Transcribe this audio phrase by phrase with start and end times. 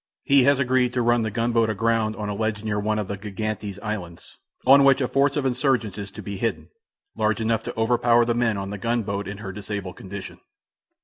[0.23, 3.17] He has agreed to run the gunboat aground on a ledge near one of the
[3.17, 6.69] Gigantes Islands, on which a force of insurgents is to be hidden,
[7.15, 10.39] large enough to overpower the men on the gunboat in her disabled condition.